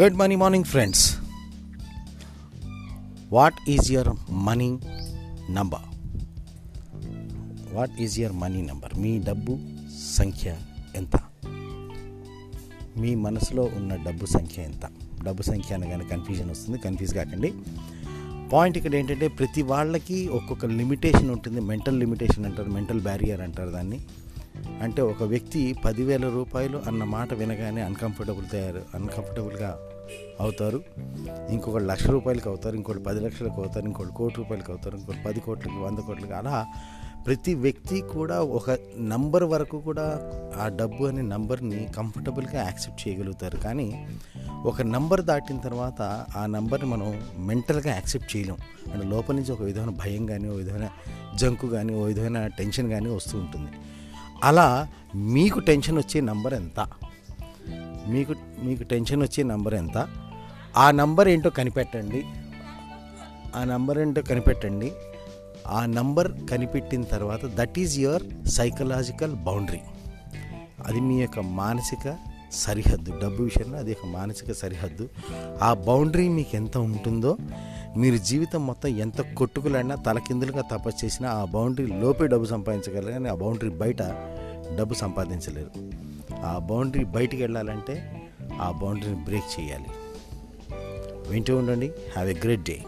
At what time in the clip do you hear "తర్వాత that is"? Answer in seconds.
67.02-67.98